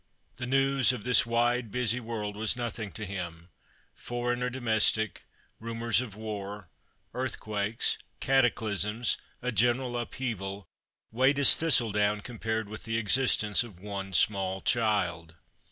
The 0.37 0.47
news 0.47 0.91
of 0.91 1.03
this 1.03 1.27
wide 1.27 1.69
busy 1.69 1.99
world 1.99 2.35
was 2.35 2.55
nothing 2.55 2.91
to 2.93 3.05
him— 3.05 3.49
foreign 3.93 4.41
or 4.41 4.49
domestic, 4.49 5.25
rumours 5.59 6.01
of 6.01 6.15
war, 6.15 6.69
earthquakes, 7.13 7.99
cataclysms, 8.19 9.17
a 9.43 9.51
general 9.51 9.95
upheaval, 9.95 10.65
weighed 11.11 11.37
as 11.37 11.55
thistledown 11.55 12.21
compared 12.21 12.67
with 12.67 12.85
the 12.85 12.97
existence 12.97 13.63
of 13.63 13.79
one 13.79 14.11
small 14.13 14.61
child. 14.61 15.35